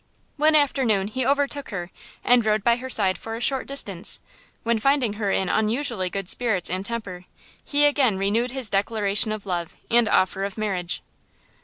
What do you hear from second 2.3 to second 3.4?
rode by her side for a